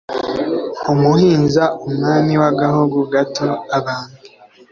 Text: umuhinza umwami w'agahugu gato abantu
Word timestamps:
umuhinza 0.91 1.63
umwami 1.87 2.33
w'agahugu 2.41 2.97
gato 3.13 3.49
abantu 3.77 4.17